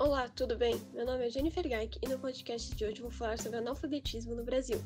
Olá, 0.00 0.28
tudo 0.28 0.56
bem? 0.56 0.80
Meu 0.94 1.04
nome 1.04 1.26
é 1.26 1.28
Jennifer 1.28 1.68
Gaik 1.68 1.98
e 2.00 2.08
no 2.08 2.20
podcast 2.20 2.72
de 2.72 2.84
hoje 2.84 3.02
vou 3.02 3.10
falar 3.10 3.36
sobre 3.36 3.58
analfabetismo 3.58 4.32
no 4.32 4.44
Brasil. 4.44 4.80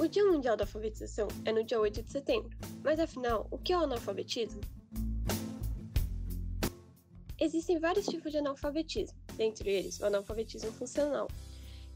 O 0.00 0.08
Dia 0.08 0.24
Mundial 0.24 0.56
da 0.56 0.64
Alfabetização 0.64 1.28
é 1.44 1.52
no 1.52 1.62
dia 1.62 1.78
8 1.78 2.02
de 2.02 2.10
setembro, 2.10 2.50
mas 2.82 2.98
afinal, 2.98 3.46
o 3.52 3.56
que 3.58 3.72
é 3.72 3.78
o 3.78 3.82
analfabetismo? 3.82 4.60
Existem 7.40 7.78
vários 7.78 8.06
tipos 8.06 8.32
de 8.32 8.38
analfabetismo, 8.38 9.16
dentre 9.36 9.70
eles 9.70 10.00
o 10.00 10.06
analfabetismo 10.06 10.72
funcional, 10.72 11.28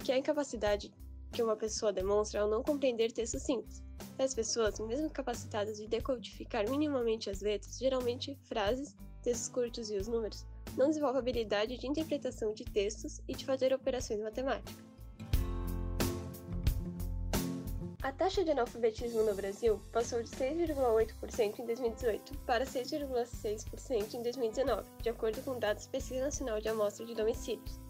que 0.05 0.13
é 0.13 0.15
a 0.15 0.19
incapacidade 0.19 0.95
que 1.33 1.43
uma 1.43 1.57
pessoa 1.57 1.93
demonstra 1.93 2.43
ao 2.43 2.49
não 2.49 2.63
compreender 2.63 3.11
textos 3.11 3.43
simples. 3.43 3.83
As 4.21 4.33
pessoas, 4.33 4.79
mesmo 4.79 5.11
capacitadas 5.11 5.79
de 5.79 5.89
decodificar 5.89 6.71
minimamente 6.71 7.29
as 7.29 7.41
letras, 7.41 7.77
geralmente 7.77 8.39
frases, 8.45 8.95
textos 9.27 9.49
curtos 9.49 9.91
e 9.91 9.97
os 9.97 10.07
números, 10.07 10.47
não 10.77 10.87
desenvolvem 10.87 11.17
a 11.17 11.21
habilidade 11.21 11.77
de 11.77 11.89
interpretação 11.89 12.55
de 12.55 12.65
textos 12.65 13.21
e 13.27 13.35
de 13.35 13.45
fazer 13.45 13.75
operações 13.75 14.21
matemáticas. 14.21 14.77
A 18.05 18.13
taxa 18.13 18.45
de 18.45 18.53
analfabetismo 18.53 19.25
no 19.25 19.35
Brasil 19.35 19.81
passou 19.91 20.23
de 20.23 20.31
6,8% 20.31 21.59
em 21.59 21.67
2018 21.67 22.39
para 22.47 22.65
6,6% 22.65 24.15
em 24.15 24.23
2019, 24.23 24.89
de 25.03 25.09
acordo 25.09 25.43
com 25.43 25.59
dados 25.59 25.87
da 25.87 25.91
Pesquisa 25.91 26.21
Nacional 26.21 26.61
de 26.61 26.69
Amostra 26.69 27.05
de 27.05 27.17
Domicílios. 27.17 27.81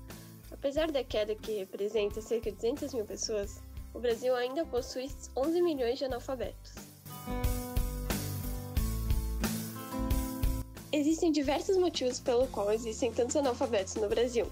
Apesar 0.50 0.91
da 0.91 1.05
queda 1.05 1.34
que 1.34 1.58
representa 1.58 2.22
cerca 2.22 2.50
de 2.50 2.56
200 2.56 2.94
mil 2.94 3.05
pessoas, 3.05 3.60
o 3.92 3.98
Brasil 3.98 4.34
ainda 4.34 4.64
possui 4.64 5.10
11 5.36 5.60
milhões 5.60 5.98
de 5.98 6.06
analfabetos. 6.06 6.85
Existem 10.96 11.30
diversos 11.30 11.77
motivos 11.77 12.19
pelo 12.19 12.47
qual 12.47 12.72
existem 12.72 13.12
tantos 13.12 13.36
analfabetos 13.36 13.97
no 13.97 14.08
Brasil. 14.08 14.50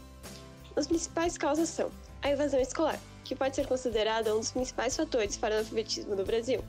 As 0.76 0.86
principais 0.86 1.38
causas 1.38 1.70
são 1.70 1.90
a 2.20 2.28
evasão 2.28 2.60
escolar, 2.60 3.00
que 3.24 3.34
pode 3.34 3.56
ser 3.56 3.66
considerada 3.66 4.36
um 4.36 4.40
dos 4.40 4.50
principais 4.50 4.94
fatores 4.94 5.38
para 5.38 5.54
o 5.54 5.56
analfabetismo 5.56 6.14
no 6.14 6.22
Brasil. 6.22 6.62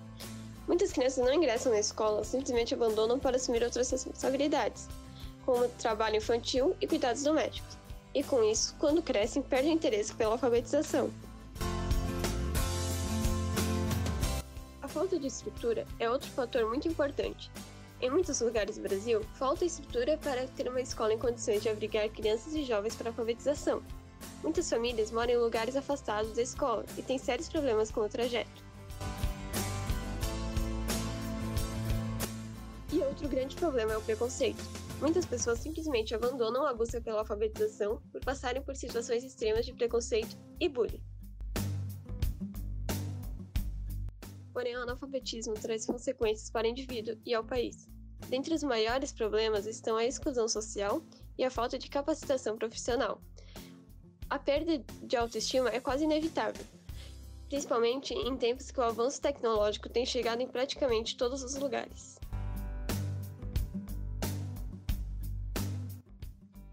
Muitas 0.65 0.93
crianças 0.93 1.25
não 1.25 1.33
ingressam 1.33 1.73
na 1.73 1.79
escola 1.79 2.23
simplesmente 2.23 2.73
abandonam 2.73 3.19
para 3.19 3.35
assumir 3.35 3.63
outras 3.63 3.91
responsabilidades, 3.91 4.87
como 5.45 5.67
trabalho 5.67 6.15
infantil 6.15 6.73
e 6.79 6.87
cuidados 6.87 7.23
domésticos. 7.23 7.77
E 8.13 8.23
com 8.23 8.41
isso, 8.45 8.73
quando 8.79 9.01
crescem, 9.01 9.41
perdem 9.41 9.73
interesse 9.73 10.15
pela 10.15 10.35
alfabetização. 10.35 11.11
A 14.81 14.87
falta 14.87 15.19
de 15.19 15.27
estrutura 15.27 15.85
é 15.99 16.09
outro 16.09 16.29
fator 16.29 16.65
muito 16.65 16.87
importante. 16.87 17.51
Em 18.01 18.09
muitos 18.09 18.41
lugares 18.41 18.75
do 18.75 18.83
Brasil, 18.83 19.21
falta 19.35 19.63
estrutura 19.63 20.17
para 20.17 20.45
ter 20.47 20.67
uma 20.67 20.81
escola 20.81 21.13
em 21.13 21.17
condições 21.17 21.61
de 21.61 21.69
abrigar 21.69 22.09
crianças 22.09 22.53
e 22.53 22.63
jovens 22.63 22.95
para 22.95 23.09
alfabetização. 23.09 23.81
Muitas 24.43 24.69
famílias 24.69 25.11
moram 25.11 25.33
em 25.33 25.37
lugares 25.37 25.75
afastados 25.75 26.33
da 26.33 26.41
escola 26.41 26.85
e 26.97 27.01
têm 27.01 27.17
sérios 27.17 27.47
problemas 27.47 27.89
com 27.89 28.01
o 28.01 28.09
trajeto. 28.09 28.63
E 32.91 32.99
outro 32.99 33.27
grande 33.29 33.55
problema 33.55 33.93
é 33.93 33.97
o 33.97 34.01
preconceito. 34.01 34.63
Muitas 34.99 35.25
pessoas 35.25 35.59
simplesmente 35.59 36.13
abandonam 36.13 36.65
a 36.65 36.73
busca 36.73 37.01
pela 37.01 37.19
alfabetização 37.19 38.01
por 38.11 38.21
passarem 38.21 38.61
por 38.61 38.75
situações 38.75 39.23
extremas 39.23 39.65
de 39.65 39.73
preconceito 39.73 40.37
e 40.59 40.69
bullying. 40.69 41.01
Porém, 44.55 44.73
o 44.77 44.83
analfabetismo 44.83 45.53
traz 45.55 45.85
consequências 45.85 46.49
para 46.49 46.65
o 46.65 46.69
indivíduo 46.69 47.17
e 47.25 47.33
ao 47.33 47.43
país. 47.43 47.89
Dentre 48.29 48.53
os 48.53 48.63
maiores 48.63 49.11
problemas 49.11 49.65
estão 49.65 49.97
a 49.97 50.05
exclusão 50.05 50.47
social 50.47 51.01
e 51.37 51.43
a 51.43 51.51
falta 51.51 51.77
de 51.77 51.89
capacitação 51.89 52.57
profissional, 52.57 53.19
a 54.29 54.39
perda 54.39 54.81
de 55.03 55.17
autoestima 55.17 55.69
é 55.71 55.81
quase 55.81 56.05
inevitável, 56.05 56.65
principalmente 57.49 58.13
em 58.13 58.37
tempos 58.37 58.71
que 58.71 58.79
o 58.79 58.83
avanço 58.83 59.21
tecnológico 59.21 59.89
tem 59.89 60.05
chegado 60.05 60.39
em 60.39 60.47
praticamente 60.47 61.17
todos 61.17 61.43
os 61.43 61.55
lugares. 61.55 62.17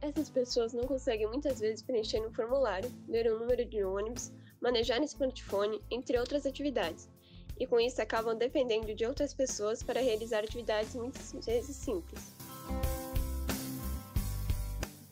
Essas 0.00 0.30
pessoas 0.30 0.72
não 0.72 0.84
conseguem 0.84 1.26
muitas 1.26 1.58
vezes 1.58 1.82
preencher 1.82 2.24
um 2.24 2.32
formulário, 2.32 2.92
ler 3.08 3.32
um 3.34 3.40
número 3.40 3.64
de 3.64 3.82
ônibus, 3.82 4.30
manejar 4.60 5.00
um 5.00 5.04
smartphone, 5.04 5.82
entre 5.90 6.16
outras 6.16 6.46
atividades, 6.46 7.10
e 7.62 7.66
com 7.66 7.78
isso 7.78 8.02
acabam 8.02 8.36
dependendo 8.36 8.92
de 8.92 9.06
outras 9.06 9.32
pessoas 9.32 9.84
para 9.84 10.00
realizar 10.00 10.40
atividades 10.40 10.96
muitas 10.96 11.32
vezes 11.46 11.76
simples. 11.76 12.34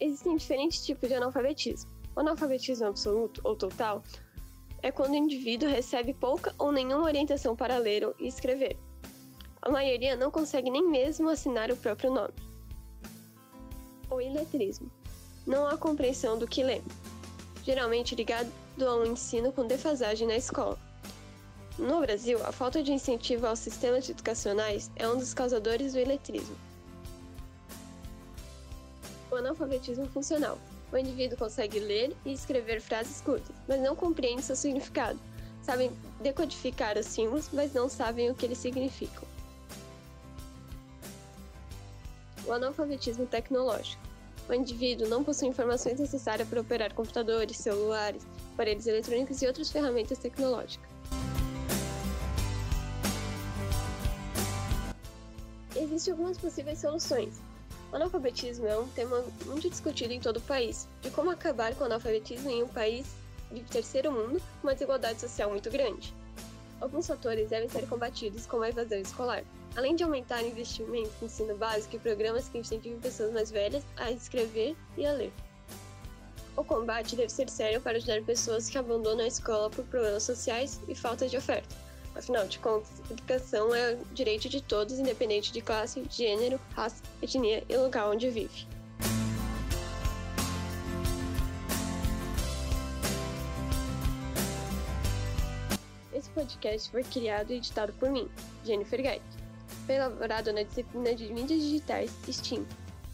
Existem 0.01 0.37
diferentes 0.37 0.85
tipos 0.85 1.09
de 1.09 1.15
analfabetismo. 1.15 1.89
O 2.17 2.19
analfabetismo 2.19 2.89
absoluto 2.89 3.41
ou 3.45 3.55
total 3.55 4.03
é 4.83 4.91
quando 4.91 5.13
o 5.13 5.17
indivíduo 5.17 5.69
recebe 5.69 6.13
pouca 6.13 6.53
ou 6.59 6.73
nenhuma 6.73 7.05
orientação 7.05 7.55
para 7.55 7.79
ler 7.79 8.13
e 8.19 8.27
escrever. 8.27 8.77
A 9.63 9.71
maioria 9.71 10.17
não 10.17 10.29
consegue 10.29 10.71
nem 10.71 10.83
mesmo 10.83 11.29
assinar 11.29 11.71
o 11.71 11.77
próprio 11.77 12.13
nome. 12.13 12.35
O 14.11 14.21
iletrismo 14.21 14.91
não 15.47 15.69
há 15.69 15.77
compreensão 15.77 16.37
do 16.37 16.49
que 16.49 16.65
lê, 16.65 16.83
geralmente 17.63 18.17
ligado 18.17 18.51
a 18.81 18.97
um 18.97 19.05
ensino 19.05 19.53
com 19.53 19.65
defasagem 19.65 20.27
na 20.27 20.37
escola. 20.37 20.90
No 21.81 21.99
Brasil, 22.01 22.39
a 22.45 22.53
falta 22.53 22.83
de 22.83 22.93
incentivo 22.93 23.47
aos 23.47 23.59
sistemas 23.59 24.07
educacionais 24.07 24.91
é 24.97 25.09
um 25.09 25.17
dos 25.17 25.33
causadores 25.33 25.95
do 25.95 25.99
iletrismo. 25.99 26.55
O 29.31 29.37
analfabetismo 29.37 30.07
funcional 30.09 30.59
o 30.93 30.99
indivíduo 30.99 31.39
consegue 31.39 31.79
ler 31.79 32.15
e 32.27 32.35
escrever 32.35 32.83
frases 32.83 33.23
curtas, 33.23 33.57
mas 33.67 33.81
não 33.81 33.97
compreende 33.97 34.43
seu 34.43 34.57
significado. 34.57 35.19
Sabem 35.63 35.91
decodificar 36.21 36.99
os 36.99 37.07
símbolos, 37.07 37.49
mas 37.51 37.73
não 37.73 37.89
sabem 37.89 38.31
o 38.31 38.35
que 38.35 38.45
eles 38.45 38.59
significam. 38.59 39.23
O 42.45 42.53
analfabetismo 42.53 43.25
tecnológico. 43.25 44.03
O 44.49 44.53
indivíduo 44.53 45.09
não 45.09 45.25
possui 45.25 45.49
informações 45.49 45.99
necessárias 45.99 46.47
para 46.47 46.61
operar 46.61 46.93
computadores, 46.93 47.57
celulares, 47.57 48.27
aparelhos 48.53 48.87
eletrônicos 48.87 49.41
e 49.41 49.47
outras 49.47 49.71
ferramentas 49.71 50.19
tecnológicas. 50.19 50.90
Existem 55.91 56.13
algumas 56.13 56.39
possíveis 56.39 56.79
soluções, 56.79 57.41
o 57.91 57.97
analfabetismo 57.97 58.65
é 58.69 58.79
um 58.79 58.87
tema 58.87 59.25
muito 59.45 59.69
discutido 59.69 60.13
em 60.13 60.21
todo 60.21 60.37
o 60.37 60.43
país, 60.43 60.87
de 61.03 61.11
como 61.11 61.31
acabar 61.31 61.75
com 61.75 61.83
o 61.83 61.87
analfabetismo 61.87 62.49
em 62.49 62.63
um 62.63 62.69
país 62.69 63.09
de 63.51 63.61
terceiro 63.63 64.13
mundo 64.13 64.41
com 64.61 64.69
uma 64.69 64.75
desigualdade 64.75 65.21
social 65.21 65.51
muito 65.51 65.69
grande. 65.69 66.15
Alguns 66.81 67.09
fatores 67.09 67.51
devem 67.51 67.69
ser 67.69 67.89
combatidos, 67.89 68.47
como 68.47 68.63
a 68.63 68.69
evasão 68.69 68.99
escolar, 68.99 69.43
além 69.75 69.97
de 69.97 70.05
aumentar 70.05 70.45
o 70.45 70.47
investimento 70.47 71.11
no 71.21 71.27
ensino 71.27 71.57
básico 71.57 71.97
e 71.97 71.99
programas 71.99 72.49
que 72.49 72.59
incentivem 72.59 73.01
pessoas 73.01 73.33
mais 73.33 73.51
velhas 73.51 73.83
a 73.97 74.13
escrever 74.13 74.77
e 74.97 75.05
a 75.05 75.13
ler. 75.13 75.33
O 76.57 76.63
combate 76.63 77.17
deve 77.17 77.33
ser 77.33 77.51
sério 77.51 77.81
para 77.81 77.97
ajudar 77.97 78.23
pessoas 78.23 78.71
que 78.71 78.79
abandonam 78.79 79.25
a 79.25 79.29
escola 79.29 79.69
por 79.69 79.85
problemas 79.87 80.23
sociais 80.23 80.81
e 80.87 80.95
falta 80.95 81.27
de 81.27 81.37
oferta 81.37 81.90
Afinal 82.21 82.47
de 82.47 82.59
contas, 82.59 83.01
educação 83.11 83.75
é 83.75 83.95
o 83.95 84.05
direito 84.13 84.47
de 84.47 84.61
todos, 84.61 84.99
independente 84.99 85.51
de 85.51 85.63
classe, 85.63 86.05
gênero, 86.11 86.61
raça, 86.75 87.03
etnia 87.23 87.65
e 87.67 87.75
lugar 87.79 88.11
onde 88.11 88.29
vive. 88.29 88.67
Esse 96.13 96.29
podcast 96.29 96.91
foi 96.91 97.03
criado 97.05 97.55
e 97.55 97.57
editado 97.57 97.91
por 97.95 98.11
mim, 98.11 98.29
Jennifer 98.67 99.03
Gaik. 99.03 99.25
Foi 99.87 99.95
elaborado 99.95 100.53
na 100.53 100.63
disciplina 100.63 101.15
de 101.15 101.33
mídias 101.33 101.63
digitais 101.63 102.11
STEAM, 102.29 102.67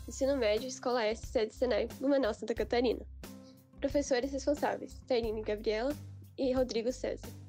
Ensino 0.09 0.37
Médio, 0.37 0.67
Escola 0.67 1.05
S, 1.05 1.25
Sede 1.29 1.55
Senai, 1.55 1.87
Blumenau, 2.00 2.35
Santa 2.35 2.56
Catarina. 2.56 3.06
Professores 3.81 4.32
responsáveis, 4.32 5.00
Tairine 5.06 5.43
Gabriela 5.43 5.94
e 6.37 6.52
Rodrigo 6.52 6.91
César. 6.91 7.45